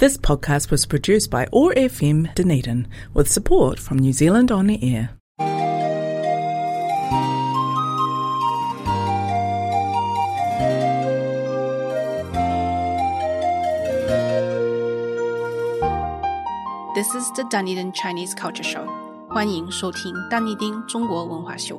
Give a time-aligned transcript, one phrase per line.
[0.00, 4.82] This podcast was produced by OAR FM Dunedin with support from New Zealand On the
[4.82, 5.10] Air.
[16.94, 18.88] This is the Dunedin Chinese Culture Show.
[19.28, 21.78] 欢迎收听丹尼丁中国文化秀。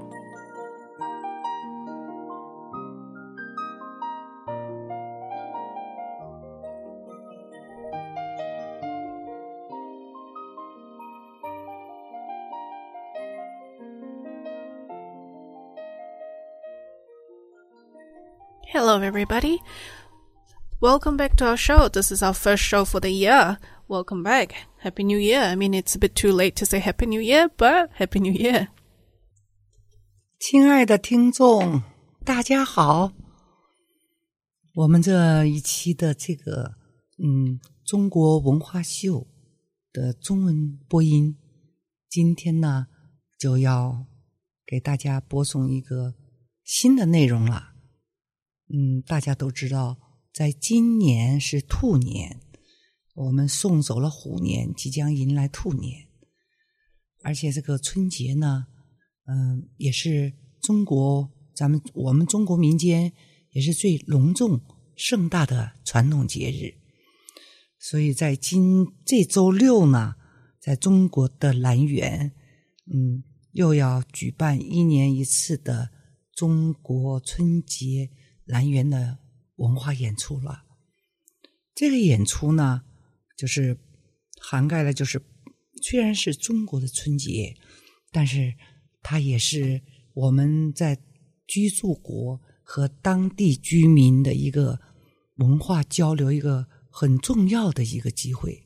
[18.91, 19.63] Hello, everybody.
[20.81, 21.89] Welcome back to our show.
[21.89, 23.59] This is our first show for the year.
[23.87, 24.55] Welcome back.
[24.79, 25.41] Happy New Year.
[25.41, 28.33] I mean, it's a bit too late to say Happy New Year, but Happy New
[28.33, 28.67] Year.
[30.41, 31.81] 亲爱的听众，
[32.25, 33.13] 大家好。
[34.75, 36.75] 我们这一期的这个
[37.23, 39.29] 嗯中国文化秀
[39.93, 41.39] 的中文播音，
[42.09, 42.89] 今天呢
[43.39, 44.07] 就要
[44.67, 46.15] 给大家播送一个
[46.65, 47.70] 新的内容了。
[48.74, 49.98] 嗯，大家都知道，
[50.34, 52.40] 在今年是兔年，
[53.16, 56.08] 我们送走了虎年，即将迎来兔年。
[57.22, 58.68] 而且这个春节呢，
[59.26, 63.12] 嗯，也是中国咱们我们中国民间
[63.52, 64.62] 也是最隆重
[64.96, 66.80] 盛大的传统节日。
[67.78, 70.16] 所以在今这周六呢，
[70.62, 72.32] 在中国的兰园，
[72.94, 75.90] 嗯，又要举办一年一次的
[76.34, 78.10] 中国春节。
[78.52, 79.18] 兰园的
[79.56, 80.64] 文化演出了，
[81.74, 82.82] 这个演出呢，
[83.38, 83.80] 就是
[84.42, 85.22] 涵盖了，就是
[85.82, 87.56] 虽然是中国的春节，
[88.12, 88.54] 但是
[89.02, 89.82] 它也是
[90.14, 91.00] 我们在
[91.48, 94.78] 居住国和当地居民的一个
[95.38, 98.62] 文化交流一个很重要的一个机会。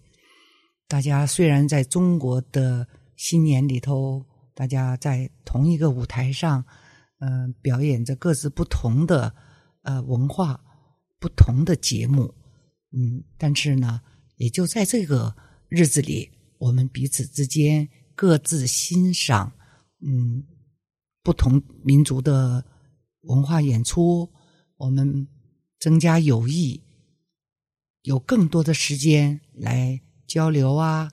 [0.88, 4.25] 大家虽然在中国的新年里头，
[4.56, 6.66] 大家在同一个舞台上，
[7.19, 9.35] 嗯，表演着各自不同的。
[9.85, 10.59] 呃，文化
[11.19, 12.34] 不同的节目，
[12.91, 14.01] 嗯，但是呢，
[14.38, 15.35] 也就在这个
[15.69, 19.53] 日子里，我们彼此之间各自欣赏，
[20.01, 20.44] 嗯，
[21.22, 22.66] 不同民族的
[23.22, 24.28] 文化演出，
[24.78, 25.28] 我们
[25.79, 26.81] 增加友谊，
[28.01, 31.12] 有更多的时间来交流啊，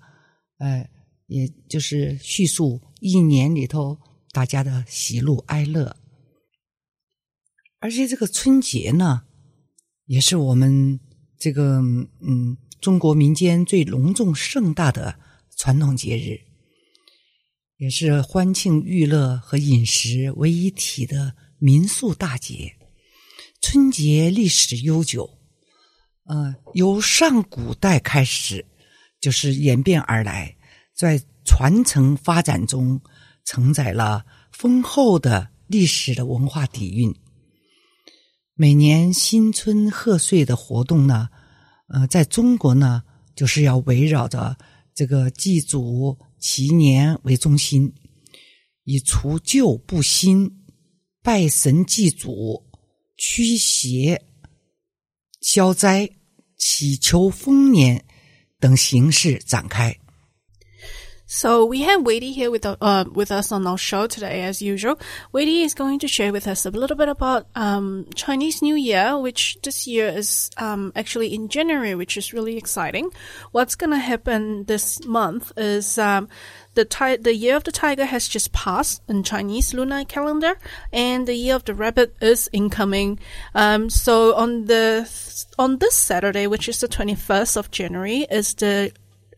[0.56, 0.88] 呃，
[1.26, 3.98] 也就是叙述一年里头
[4.32, 5.94] 大家的喜怒哀乐。
[7.82, 9.22] 而且这个春节呢，
[10.06, 11.00] 也是我们
[11.36, 11.80] 这个
[12.20, 15.18] 嗯中国民间最隆重盛大的
[15.56, 16.38] 传统节日，
[17.78, 22.72] 也是欢庆娱乐和饮食为一体的民俗大节。
[23.60, 25.28] 春节历史悠久，
[26.26, 28.64] 呃，由上古代开始
[29.20, 30.56] 就是演变而来，
[30.94, 33.00] 在传承发展中
[33.44, 37.12] 承载了丰厚的历史的文化底蕴。
[38.54, 41.28] 每年新春贺岁的活动呢，
[41.88, 43.02] 呃，在中国呢，
[43.34, 44.56] 就是要围绕着
[44.94, 47.92] 这个祭祖祈年为中心，
[48.84, 50.64] 以除旧布新、
[51.22, 52.62] 拜神祭祖、
[53.16, 54.22] 驱邪
[55.40, 56.08] 消灾、
[56.58, 58.04] 祈求丰年
[58.60, 59.96] 等形式展开。
[61.34, 65.00] So we have Wadey here with uh, with us on our show today, as usual.
[65.32, 69.18] Wadey is going to share with us a little bit about um, Chinese New Year,
[69.18, 73.10] which this year is um, actually in January, which is really exciting.
[73.50, 76.28] What's going to happen this month is um,
[76.74, 80.58] the ti- the year of the tiger has just passed in Chinese lunar calendar,
[80.92, 83.18] and the year of the rabbit is incoming.
[83.54, 85.08] Um, so on the
[85.58, 88.92] on this Saturday, which is the twenty first of January, is the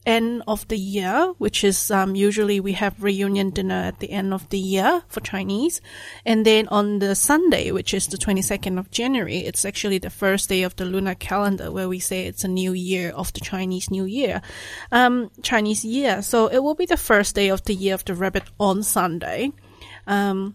[0.06, 4.34] end of the year, which is um, usually we have reunion dinner at the end
[4.34, 5.80] of the year for Chinese.
[6.24, 10.48] And then on the Sunday, which is the 22nd of January, it's actually the first
[10.48, 13.90] day of the lunar calendar where we say it's a new year of the Chinese
[13.90, 14.42] New Year,
[14.92, 16.22] um, Chinese year.
[16.22, 19.52] So it will be the first day of the year of the rabbit on Sunday.
[20.06, 20.54] Um,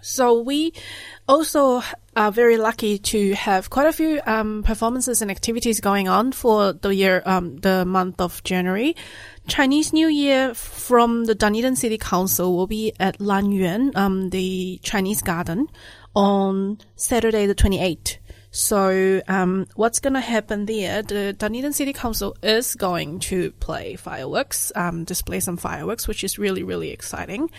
[0.00, 0.72] so we
[1.28, 1.82] also
[2.16, 6.72] are very lucky to have quite a few um, performances and activities going on for
[6.72, 8.96] the year, um, the month of January.
[9.46, 15.22] Chinese New Year from the Dunedin City Council will be at Lanyuan, um, the Chinese
[15.22, 15.68] Garden,
[16.14, 18.18] on Saturday the 28th.
[18.52, 21.02] So, um, what's going to happen there?
[21.02, 26.36] The Dunedin City Council is going to play fireworks, um, display some fireworks, which is
[26.36, 27.50] really, really exciting.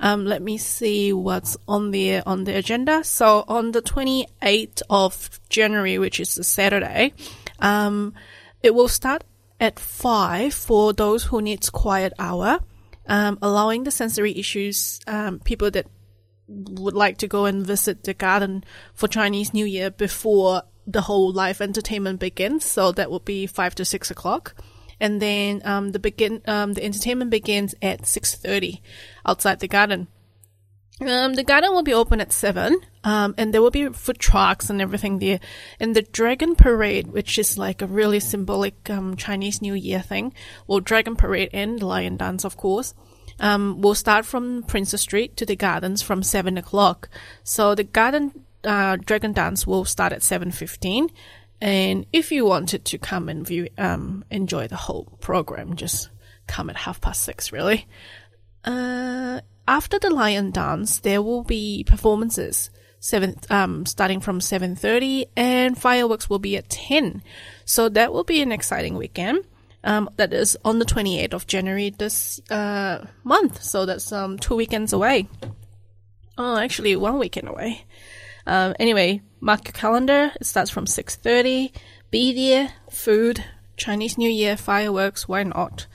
[0.00, 3.04] Um, let me see what's on there on the agenda.
[3.04, 7.12] So, on the 28th of January, which is a Saturday,
[7.58, 8.14] um,
[8.62, 9.24] it will start
[9.60, 12.60] at five for those who needs quiet hour,
[13.06, 15.86] um, allowing the sensory issues um, people that
[16.48, 18.64] would like to go and visit the garden
[18.94, 22.64] for Chinese New Year before the whole live entertainment begins.
[22.64, 24.54] So that would be five to six o'clock.
[25.00, 28.82] And then um, the begin um, the entertainment begins at six thirty
[29.24, 30.08] outside the garden.
[31.00, 34.68] Um, the garden will be open at seven, um, and there will be food trucks
[34.68, 35.38] and everything there.
[35.78, 40.34] And the Dragon Parade, which is like a really symbolic um, Chinese New Year thing,
[40.66, 42.94] well, Dragon Parade and Lion Dance, of course,
[43.40, 47.08] um, will start from Princes Street to the gardens from seven o'clock.
[47.44, 51.10] So the garden uh, Dragon Dance will start at seven fifteen.
[51.60, 56.08] And if you wanted to come and view, um, enjoy the whole program, just
[56.46, 57.86] come at half past six, really.
[58.64, 62.70] Uh, after the lion dance, there will be performances
[63.00, 67.22] seven um starting from 7:30 and fireworks will be at 10.
[67.64, 69.44] So that will be an exciting weekend.
[69.88, 73.62] Um that is on the 28th of January this uh month.
[73.62, 75.28] So that's um two weekends away.
[76.36, 77.86] Oh, actually one weekend away.
[78.46, 80.30] Um anyway, mark your calendar.
[80.38, 81.72] It starts from 6:30.
[82.10, 83.44] Be there, food,
[83.76, 85.86] Chinese New Year, fireworks, why not?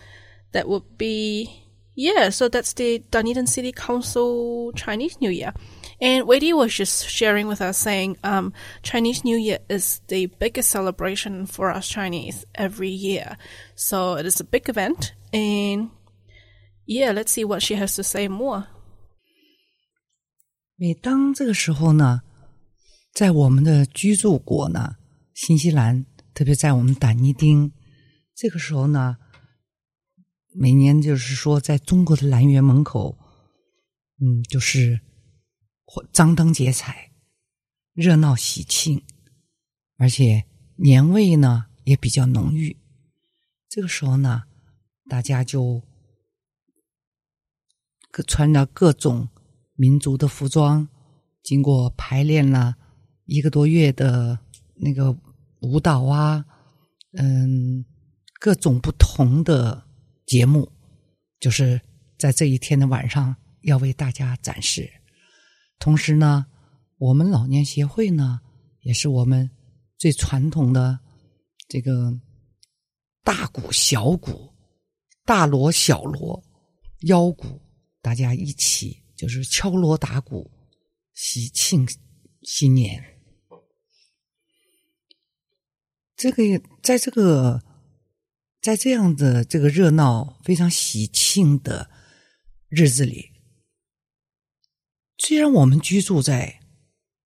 [0.54, 1.64] That would be
[1.96, 5.54] yeah, so that's the Dunedin City Council Chinese New Year.
[6.03, 8.53] And Wadey was just sharing with us saying um,
[8.83, 13.37] Chinese New Year is the biggest celebration for us Chinese every year.
[13.75, 15.13] So it is a big event.
[15.33, 15.91] And
[16.87, 18.67] yeah, let's see what she has to say more.
[20.77, 22.23] 每当这个时候呢，
[23.13, 24.97] 在我们的居住国呢，
[25.35, 27.73] 新西兰，特别在我们胆尼丁，
[28.37, 29.17] 这个时候呢，
[30.55, 33.19] 每年就是说，在中国的兰园门口，
[34.21, 35.01] 嗯，就是
[36.12, 37.12] 张灯结彩，
[37.94, 39.04] 热闹喜庆，
[39.98, 40.46] 而且
[40.78, 42.78] 年味呢也比较浓郁。
[43.70, 44.44] 这个时候呢，
[45.10, 45.82] 大家就
[48.28, 49.28] 穿着各种
[49.76, 50.88] 民族的服装，
[51.44, 52.76] 经过排练了
[53.26, 54.40] 一个多月的
[54.76, 55.18] 那个
[55.62, 56.46] 舞蹈啊，
[57.14, 57.86] 嗯，
[58.40, 59.88] 各种不同的。
[60.26, 60.72] 节目
[61.38, 61.80] 就是
[62.18, 64.90] 在这一天的晚上要为大家展示。
[65.84, 66.46] 同时呢，
[66.98, 68.40] 我们老年协会呢，
[68.80, 69.52] 也是我们
[69.98, 70.98] 最传统的
[71.68, 72.18] 这个
[73.22, 74.50] 大鼓、小鼓、
[75.26, 76.42] 大锣、小锣、
[77.02, 77.62] 腰鼓，
[78.02, 80.50] 大家一起就是敲锣打鼓，
[81.16, 81.86] 喜庆
[82.44, 83.04] 新年。
[86.16, 86.44] 这个
[86.82, 87.62] 在这个。
[88.62, 91.90] 在这样的这个热闹、非常喜庆的
[92.70, 93.33] 日子里，
[95.26, 96.60] 虽然我们居住在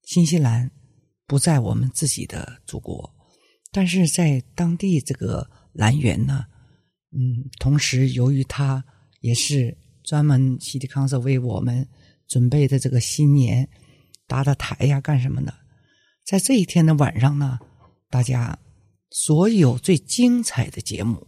[0.03, 0.69] 新西兰，
[1.25, 3.11] 不在我们自己的祖国，
[3.71, 6.45] 但是在当地这个兰园呢，
[7.11, 8.85] 嗯，同时由于它
[9.21, 11.88] 也是专门西迪康社为我们
[12.27, 13.67] 准备的这个新年
[14.27, 15.51] 搭的台呀，干什么的？
[16.23, 17.57] 在这一天的晚上呢，
[18.11, 18.57] 大家。
[19.09, 21.25] 所有最精彩的节目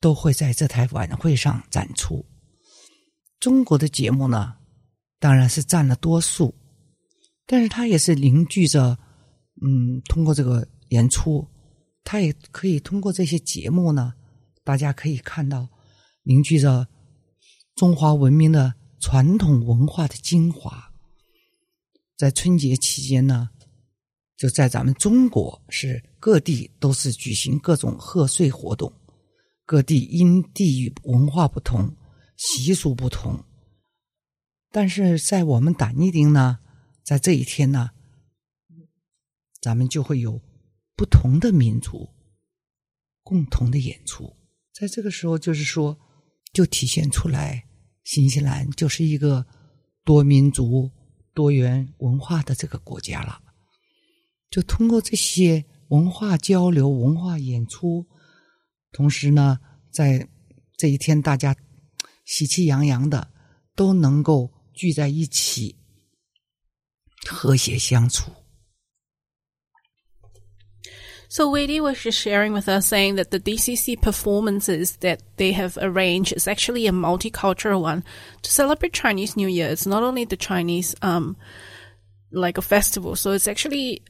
[0.00, 2.24] 都会在这台晚会上展出。
[3.40, 4.54] 中国的节目呢，
[5.20, 6.52] 当然是占了多数，
[7.46, 8.98] 但是它也是凝聚着，
[9.62, 11.46] 嗯，通过这个演出，
[12.02, 14.14] 它也可以通过这些节目呢，
[14.64, 15.68] 大家可以看到
[16.24, 16.88] 凝聚着
[17.76, 20.92] 中华文明的传统文化的精华。
[22.16, 23.50] 在春节期间呢。
[24.36, 28.90] 就在咱们中国，是各地都是举行各种贺岁活动，
[29.66, 31.94] 各地因地域文化不同，
[32.38, 33.38] 习俗不同。
[34.72, 36.60] 但是在我们胆尼丁呢，
[37.02, 37.90] 在这一天呢，
[39.60, 40.40] 咱们就会有
[40.94, 42.10] 不同的民族
[43.22, 44.36] 共同的演出。
[44.72, 45.98] 在这个时候，就是说，
[46.52, 47.66] 就体现出来，
[48.04, 49.46] 新西兰就是一个
[50.04, 50.90] 多民族、
[51.34, 53.42] 多元文化的这个国家了。
[54.48, 58.06] 就通过这些文化交流、文化演出，
[58.92, 59.58] 同时呢，
[59.90, 60.28] 在
[60.76, 61.54] 这一天，大家
[62.24, 63.32] 喜气洋洋的
[63.74, 65.75] 都能够聚在一起，
[67.27, 68.31] 和谐相处。
[71.27, 76.33] So Weidi was just sharing with us saying that the DCC performances that they have arranged
[76.33, 78.03] is actually a multicultural one
[78.41, 79.67] to celebrate Chinese New Year.
[79.69, 81.35] It's not only the Chinese, um,
[82.31, 83.15] like a festival.
[83.17, 84.01] So it's actually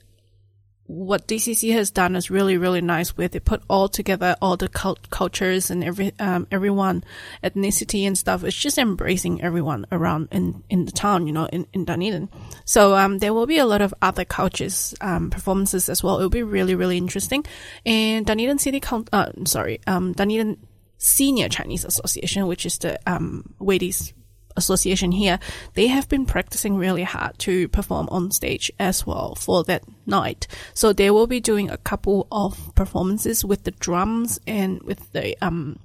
[0.91, 4.69] what DCC has done is really, really nice where they put all together all the
[4.69, 7.05] cult- cultures and every, um, everyone,
[7.45, 8.43] ethnicity and stuff.
[8.43, 12.29] It's just embracing everyone around in, in the town, you know, in, in Dunedin.
[12.65, 16.17] So, um, there will be a lot of other cultures, um, performances as well.
[16.17, 17.45] It'll be really, really interesting.
[17.87, 20.59] And Dunedin City Council, uh, sorry, um, Dunedin
[20.99, 24.13] Senior Chinese Association, which is the, um, Wadey's
[24.61, 25.39] association here,
[25.75, 30.47] they have been practicing really hard to perform on stage as well for that night.
[30.75, 35.37] So they will be doing a couple of performances with the drums and with the
[35.43, 35.81] um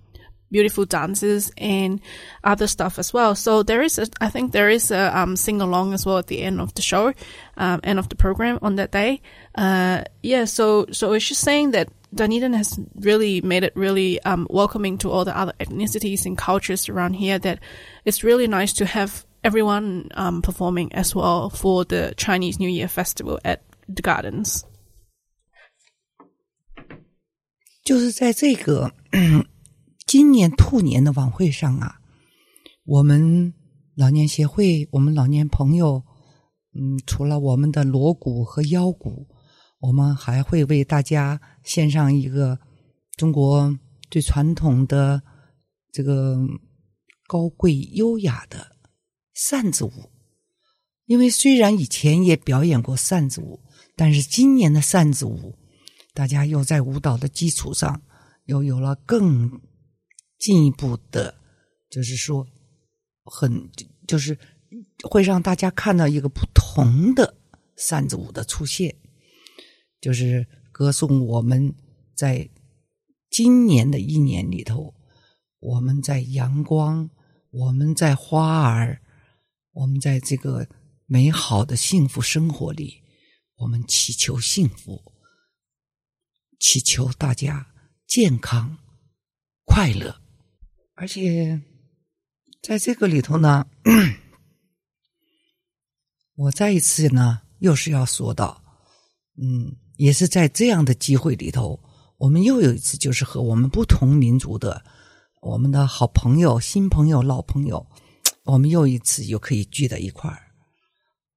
[0.54, 2.00] beautiful dances and
[2.42, 3.34] other stuff as well.
[3.34, 6.26] So there is a, I think there is a um, sing along as well at
[6.26, 7.12] the end of the show,
[7.56, 9.22] um, end of the program on that day.
[9.54, 10.44] Uh, yeah.
[10.44, 15.10] So so it's just saying that Dunedin has really made it really um, welcoming to
[15.10, 17.38] all the other ethnicities and cultures around here.
[17.38, 17.60] That
[18.04, 22.88] it's really nice to have everyone um, performing as well for the Chinese New Year
[22.88, 24.64] festival at the gardens.
[27.82, 28.92] 就是在这个
[30.17, 31.99] 今年兔年的晚会上啊，
[32.85, 33.53] 我们
[33.97, 36.05] 老年协会，我们老年朋友，
[36.73, 39.27] 嗯，除了我们的锣鼓和腰鼓，
[39.79, 42.57] 我们还会为大家献上一个
[43.17, 43.77] 中国
[44.09, 45.21] 最传统的
[45.91, 46.37] 这个
[47.27, 48.71] 高贵优雅的
[49.33, 49.91] 扇子舞。
[51.07, 53.59] 因为虽然以前也表演过扇子舞，
[53.97, 55.57] 但是今年的扇子舞，
[56.13, 58.01] 大家又在舞蹈的基础上
[58.45, 59.51] 又有了更
[60.37, 61.35] 进一步的，
[61.89, 62.47] 就是说，
[63.23, 63.69] 很
[64.07, 64.37] 就是
[65.09, 67.35] 会让大家看到一个不同的
[67.77, 68.95] 扇子舞的出现。
[70.01, 71.73] 就是歌颂我们
[72.15, 72.47] 在
[73.31, 74.93] 今年的一年里头，
[75.59, 77.09] 我们在阳光，
[77.49, 79.01] 我们在花儿，
[79.71, 80.67] 我们在这个
[81.07, 83.01] 美好的幸福生活里，
[83.55, 85.01] 我们祈求幸福，
[86.59, 87.73] 祈求大家
[88.05, 88.77] 健康、
[89.65, 90.21] 快乐，
[90.95, 91.61] 而且
[92.61, 93.67] 在这个里头呢，
[96.35, 98.63] 我再一次呢，又是要说到，
[99.41, 99.75] 嗯。
[99.97, 101.79] 也是在这样的机会里头，
[102.17, 104.83] 我们又有一次，就是和我们不同民族的
[105.41, 107.87] 我们的好朋友、新朋友、老朋友，
[108.43, 110.51] 我们又一次又可以聚在一块儿。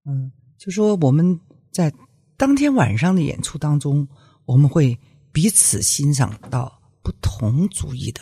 [0.07, 1.38] 嗯，就说我们
[1.73, 1.95] 在
[2.37, 4.09] 当天晚上的演出当中，
[4.45, 4.99] 我们会
[5.31, 8.21] 彼此欣赏到不同主义的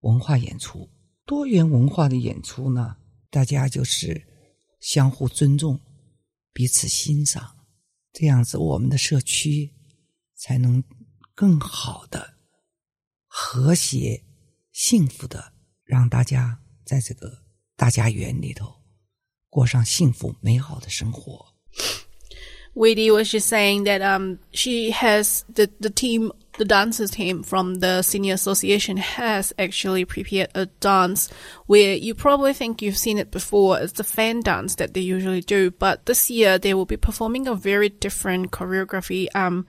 [0.00, 0.88] 文化演出、
[1.24, 2.96] 多元文化的演出呢。
[3.30, 4.26] 大家就是
[4.80, 5.78] 相互尊重，
[6.52, 7.56] 彼此欣赏。
[8.12, 9.70] 这样子，我们的社区
[10.34, 10.82] 才能
[11.34, 12.38] 更好的、
[13.26, 14.24] 和谐、
[14.72, 15.52] 幸福的，
[15.84, 17.44] 让大家在这个
[17.76, 18.74] 大家园里头
[19.50, 21.54] 过上幸福美好的生活。
[22.72, 27.12] w e d y was just saying that um she has the the team the dancers
[27.12, 31.30] team from the senior association has actually prepared a dance
[31.66, 33.78] where you probably think you've seen it before.
[33.80, 37.46] It's the fan dance that they usually do, but this year they will be performing
[37.46, 39.28] a very different choreography.
[39.34, 39.66] Um,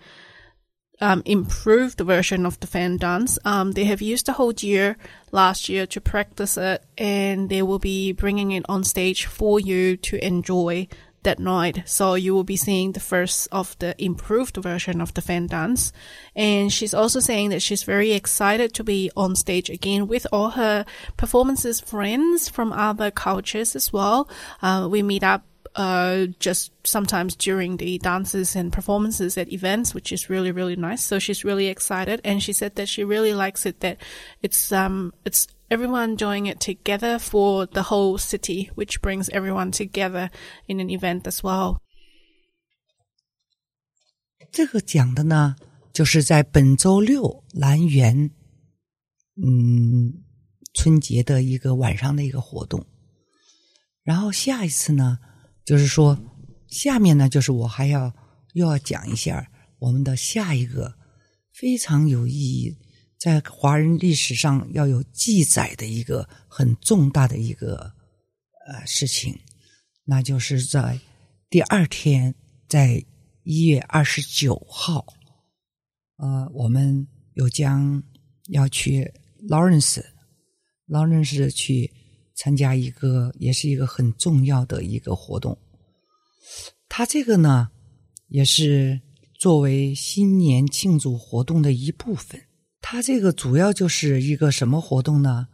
[1.01, 3.39] um, improved version of the fan dance.
[3.45, 4.97] Um, they have used the whole year
[5.31, 9.95] last year to practice it and they will be bringing it on stage for you
[9.95, 10.89] to enjoy
[11.23, 11.83] that night.
[11.85, 15.91] So you will be seeing the first of the improved version of the fan dance.
[16.35, 20.51] And she's also saying that she's very excited to be on stage again with all
[20.51, 20.85] her
[21.17, 24.29] performances friends from other cultures as well.
[24.61, 25.43] Uh, we meet up
[25.75, 31.03] uh, just sometimes during the dances and performances at events, which is really, really nice.
[31.03, 32.21] So she's really excited.
[32.23, 33.97] And she said that she really likes it, that
[34.41, 40.30] it's, um, it's everyone doing it together for the whole city, which brings everyone together
[40.66, 41.78] in an event as well.
[44.52, 45.56] 这个讲的呢，
[45.92, 48.30] 就是在本周六兰园，
[49.36, 50.22] 嗯，
[50.74, 52.86] 春节的一个晚上的一个活动。
[54.02, 55.18] 然后下一次呢，
[55.64, 56.18] 就是说
[56.68, 58.12] 下面呢，就是我还要
[58.52, 60.94] 又要讲一下我们的下一个
[61.52, 62.76] 非常有意义。
[63.19, 67.91] 在华人历史上要有记载的一个很重大的一个
[68.65, 69.37] 呃事情，
[70.05, 70.97] 那就是在
[71.49, 72.33] 第二天，
[72.69, 73.03] 在
[73.43, 75.05] 一月二十九号，
[76.15, 78.01] 呃，我们又将
[78.47, 79.11] 要去
[79.49, 80.01] Lawrence
[80.87, 81.91] Lawrence 去
[82.35, 85.57] 参加一个也是一个很重要的一个活动。
[86.87, 87.69] 他这个呢，
[88.29, 89.01] 也是
[89.37, 92.41] 作为新年庆祝活动的一部分。
[92.81, 95.47] 他这个主要就是一个什么活动呢？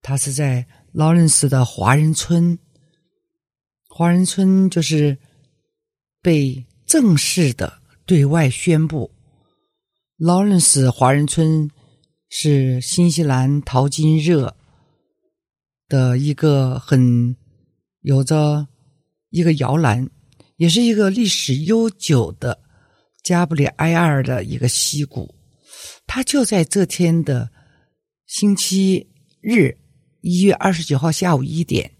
[0.00, 2.58] 他是在劳伦斯的华人村，
[3.88, 5.18] 华人村就是
[6.22, 9.10] 被正式的对外宣布，
[10.16, 11.68] 劳伦斯华人村
[12.28, 14.56] 是新西兰淘金热
[15.88, 17.36] 的一个很
[18.02, 18.68] 有着
[19.30, 20.08] 一个摇篮，
[20.56, 22.58] 也是一个历史悠久的
[23.24, 25.34] 加布里埃尔的一个溪谷。
[26.08, 27.50] 他就在这天的
[28.26, 29.06] 星期
[29.40, 29.76] 日，
[30.22, 31.92] 一月二十九号下午一点。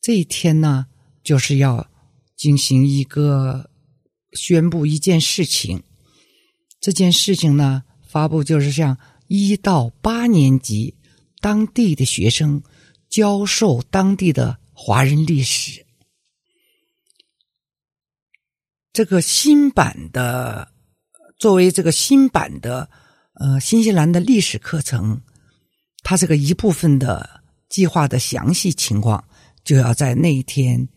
[0.00, 0.86] 这一天呢，
[1.22, 1.88] 就是要
[2.34, 3.70] 进行一个
[4.32, 5.82] 宣布一件事情。
[6.80, 8.98] 这件事情呢，发布就是向
[9.28, 10.96] 一到八年级
[11.40, 12.62] 当地的学生
[13.10, 15.84] 教授当地的华人历史。
[18.94, 20.72] 这个新版的，
[21.38, 22.90] 作为这个新版的
[23.40, 25.20] 呃新西兰的历史课程，
[26.04, 29.24] 它这个一部分的计划的详细情况。
[29.62, 30.88] 就要在那一天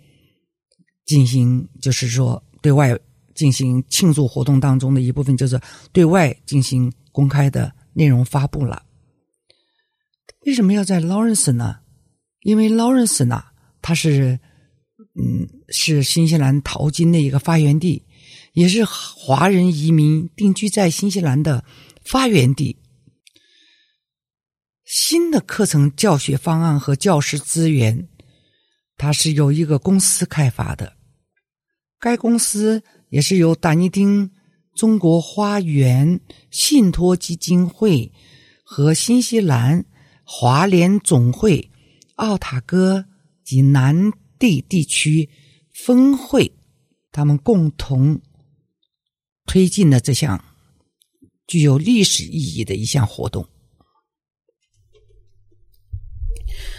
[1.06, 2.98] 进行，就是说对外
[3.36, 5.60] 进行庆祝活动当中的一部分，就是
[5.92, 8.82] 对外进行公开的内容发布了。
[10.46, 11.80] 为什么要在 Lawrence 呢？
[12.42, 13.44] 因为 Lawrence 呢，
[13.82, 14.40] 它是
[15.22, 18.06] 嗯，是新西兰淘金的一个发源地，
[18.54, 21.66] 也是华人移民定居在新西兰的
[22.04, 22.78] 发源地。
[24.84, 28.08] 新的课程教学方案和教师资源。
[28.96, 30.96] 它是由一个公司开发的，
[32.00, 34.32] 该公司也是由达尼丁
[34.76, 38.14] 中国花园信托基金会
[38.64, 39.84] 和新西兰
[40.24, 41.72] 华联总会
[42.16, 43.06] 奥塔哥
[43.44, 45.28] 及南地地区
[45.74, 46.54] 分会
[47.12, 48.22] 他们共同
[49.48, 50.53] 推进的这项
[51.47, 53.47] 具有历史意义的一项活动。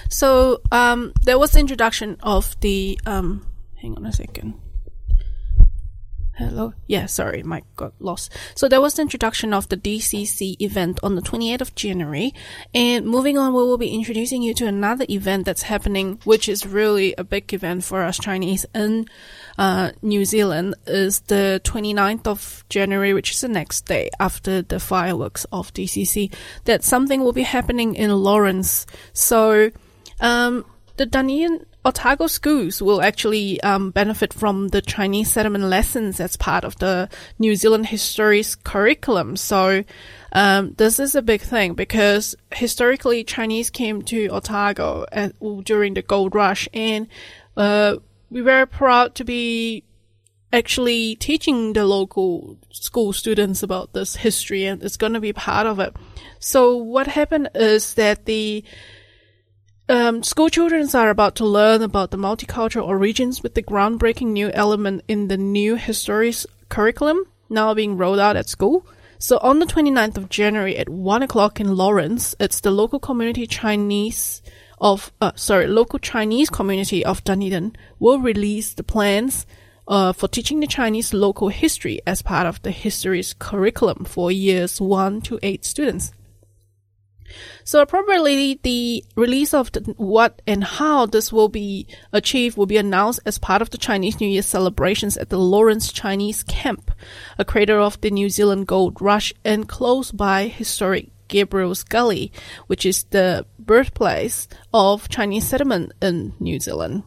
[0.09, 2.97] So um, there was the introduction of the.
[3.05, 3.41] Um,
[3.81, 4.62] hang on a second.
[6.36, 6.72] Hello.
[6.88, 8.32] Yeah, sorry, mic got lost.
[8.56, 12.34] So there was the introduction of the DCC event on the 28th of January.
[12.74, 16.66] And moving on, we will be introducing you to another event that's happening, which is
[16.66, 19.06] really a big event for us Chinese in
[19.58, 24.80] uh, New Zealand, is the 29th of January, which is the next day after the
[24.80, 26.34] fireworks of DCC.
[26.64, 28.86] That something will be happening in Lawrence.
[29.12, 29.70] So
[30.18, 30.64] um,
[30.96, 36.64] the Dunedin Otago schools will actually um, benefit from the Chinese settlement lessons as part
[36.64, 39.36] of the New Zealand history's curriculum.
[39.36, 39.84] So
[40.32, 46.02] um, this is a big thing because historically Chinese came to Otago at, during the
[46.02, 47.06] gold rush, and
[47.56, 47.96] uh,
[48.30, 49.84] we were proud to be
[50.52, 55.66] actually teaching the local school students about this history, and it's going to be part
[55.66, 55.94] of it.
[56.38, 58.64] So what happened is that the
[59.88, 64.50] um, school children are about to learn about the multicultural origins with the groundbreaking new
[64.50, 66.32] element in the new history
[66.68, 68.86] curriculum now being rolled out at school.
[69.18, 73.46] So on the 29th of January at 1 o'clock in Lawrence, it's the local community
[73.46, 74.42] Chinese
[74.80, 79.46] of, uh, sorry, local Chinese community of Dunedin will release the plans
[79.86, 84.80] uh, for teaching the Chinese local history as part of the history's curriculum for years
[84.80, 86.12] 1 to 8 students.
[87.64, 92.76] So probably the release of the, what and how this will be achieved will be
[92.76, 96.90] announced as part of the Chinese New Year celebrations at the Lawrence Chinese Camp,
[97.38, 102.32] a crater of the New Zealand gold rush and close by historic Gabriel's Gully,
[102.66, 107.02] which is the birthplace of Chinese settlement in New Zealand.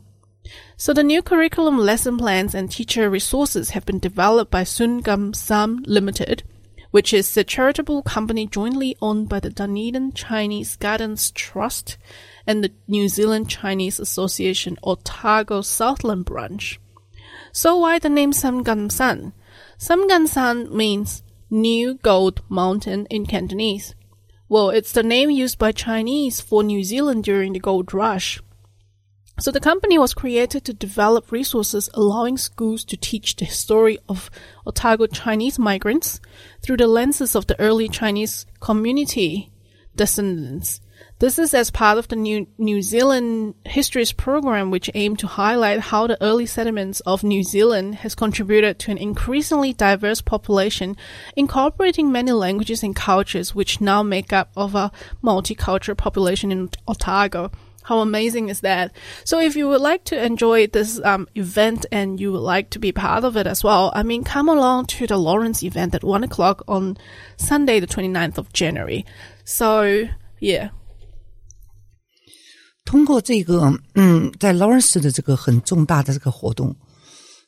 [0.76, 5.34] So the new curriculum lesson plans and teacher resources have been developed by Sun Gam
[5.34, 6.44] Sam Limited,
[6.92, 11.98] which is a charitable company jointly owned by the Dunedin Chinese Gardens Trust
[12.46, 16.80] and the New Zealand Chinese Association Otago Southland branch.
[17.52, 19.34] So why the name Samgansan?
[19.78, 23.96] Samgansan means New Gold Mountain in Cantonese.
[24.50, 28.40] Well, it's the name used by Chinese for New Zealand during the gold rush.
[29.40, 34.32] So the company was created to develop resources allowing schools to teach the story of
[34.66, 36.20] Otago Chinese migrants
[36.64, 39.52] through the lenses of the early Chinese community
[39.96, 40.82] descendants.
[41.20, 45.82] This is as part of the New, New Zealand Histories program, which aimed to highlight
[45.82, 50.98] how the early settlements of New Zealand has contributed to an increasingly diverse population,
[51.36, 54.92] incorporating many languages and cultures, which now make up of a
[55.24, 57.52] multicultural population in Otago.
[57.87, 58.93] How amazing is that?
[59.25, 62.79] So if you would like to enjoy this um, event and you would like to
[62.79, 66.05] be part of it as well, I mean, come along to the Lawrence event at
[66.05, 66.97] 1 o'clock on
[67.37, 69.05] Sunday, the 29th of January.
[69.45, 70.05] So,
[70.41, 70.71] yeah.
[72.85, 76.77] 通过这个，嗯，在 Lawrence 的这个很重大的这个活动，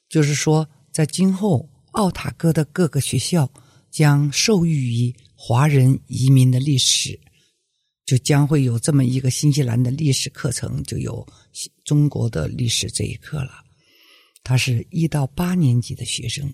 [0.09, 3.49] 就是说，在今后 奥塔哥的各个学校
[3.91, 7.21] 将授予于华人移民的历史，
[8.10, 11.24] 就将会有这么一个新西兰的历史课程，就有
[11.86, 13.64] 中国的历史这一课了。
[14.42, 16.52] 它是一到八年级的学生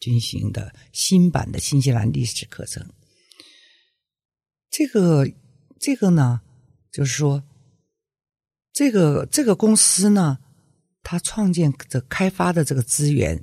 [0.00, 2.88] 进行的新版的新西兰历史课程。
[4.70, 5.28] 这个
[5.80, 6.40] 这个呢，
[6.92, 7.42] 就是说，
[8.72, 10.38] 这个这个公司呢，
[11.02, 13.42] 它创建的开发的这个资源。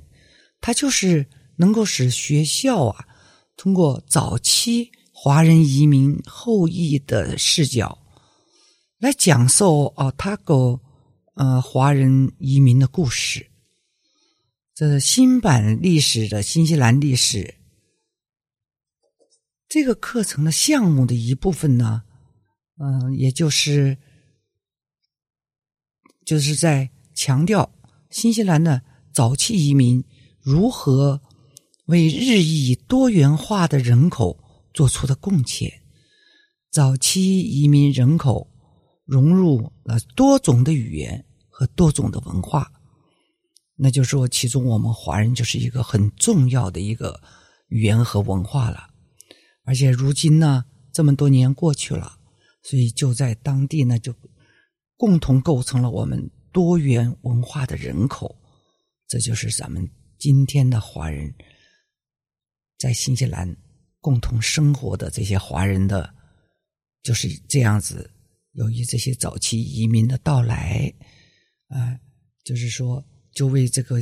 [0.62, 1.26] 它就是
[1.56, 3.06] 能够使学校啊，
[3.54, 4.90] 通过早期
[5.24, 7.98] 华人移民后裔的视角，
[8.98, 10.78] 来讲授奥塔哥
[11.32, 13.50] 呃华人移民的故事。
[14.74, 17.54] 这新版历史的新西兰历史
[19.66, 22.02] 这个课程的项目的一部分呢，
[22.78, 23.96] 嗯，也就是
[26.26, 27.74] 就是在强调
[28.10, 30.04] 新西兰的早期移民。
[30.42, 31.18] 如何
[31.86, 34.38] 为日益多元化的人口
[34.74, 35.72] 做出的贡献？
[36.70, 38.50] 早期移民人口
[39.04, 42.70] 融入了多种的语言和多种的文化，
[43.76, 47.22] 那就说其中我们华人就是一个很重要的一个
[47.68, 48.90] 语言和文化了。
[49.64, 52.18] 而且如今呢，这么多年过去了，
[52.62, 54.12] 所以就在当地呢，就
[54.96, 58.36] 共同构成了我们多元文化的人口。
[59.06, 59.88] 这就是咱们。
[60.16, 61.34] 今天的华人
[62.78, 63.54] 在新西兰
[64.04, 66.14] 共同生活的这些华人的，
[67.02, 68.10] 就是这样子。
[68.52, 70.92] 由于这些早期移民的到来，
[71.68, 71.98] 啊，
[72.44, 73.98] 就是说，就为这个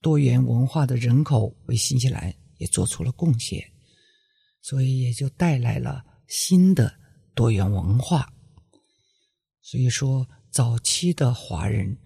[0.00, 3.60] 多元文化的人口为新西兰也做出了贡献，
[4.62, 6.94] 所以也就带来了新的
[7.34, 8.32] 多元文化。
[9.60, 11.98] 所以说，早期的华人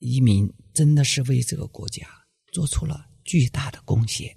[0.00, 0.52] 移民。
[0.76, 2.06] 真的是为这个国家
[2.52, 4.36] 做出了巨大的贡献。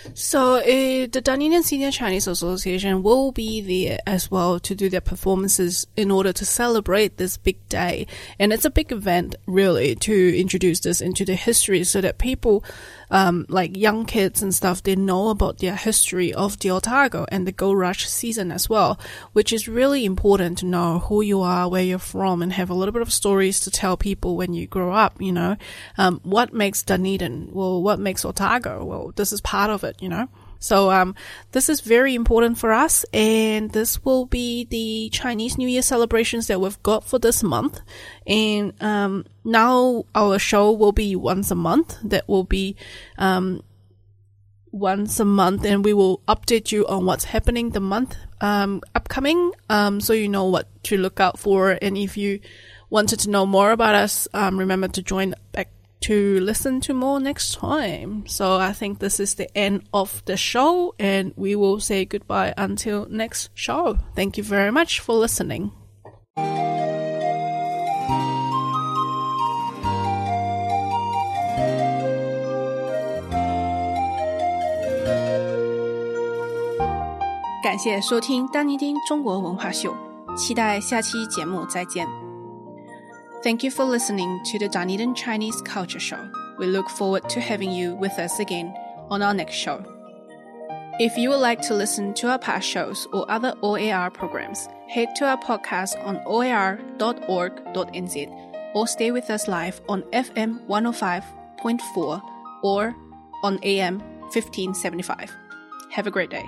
[0.13, 5.01] So uh, the Dunedin Senior Chinese Association will be there as well to do their
[5.01, 8.07] performances in order to celebrate this big day.
[8.39, 12.63] And it's a big event, really, to introduce this into the history so that people
[13.11, 17.45] um, like young kids and stuff, they know about their history of the Otago and
[17.45, 18.99] the Gold Rush season as well,
[19.33, 22.73] which is really important to know who you are, where you're from, and have a
[22.73, 25.57] little bit of stories to tell people when you grow up, you know.
[25.97, 27.49] Um, what makes Dunedin?
[27.51, 28.85] Well, what makes Otago?
[28.85, 30.27] Well, this is part of it, you know.
[30.59, 31.15] So um,
[31.53, 36.45] this is very important for us, and this will be the Chinese New Year celebrations
[36.47, 37.81] that we've got for this month.
[38.27, 41.97] And um, now our show will be once a month.
[42.03, 42.75] That will be
[43.17, 43.63] um,
[44.71, 49.51] once a month, and we will update you on what's happening the month um, upcoming,
[49.69, 51.77] um, so you know what to look out for.
[51.81, 52.39] And if you
[52.89, 55.69] wanted to know more about us, um, remember to join back
[56.02, 58.24] to listen to more next time.
[58.26, 62.52] So I think this is the end of the show and we will say goodbye
[62.56, 63.96] until next show.
[64.14, 65.72] Thank you very much for listening.
[77.62, 79.94] 感谢收听丹尼丁中国文化秀，
[80.36, 82.19] 期待下期节目再见。
[83.43, 86.29] Thank you for listening to the Dunedin Chinese Culture Show.
[86.59, 88.71] We look forward to having you with us again
[89.09, 89.83] on our next show.
[90.99, 95.15] If you would like to listen to our past shows or other OAR programs, head
[95.15, 96.75] to our podcast on oar.org.nz
[98.75, 102.21] or stay with us live on FM 105.4
[102.61, 102.95] or
[103.43, 103.99] on AM
[104.29, 105.35] 1575.
[105.89, 106.47] Have a great day.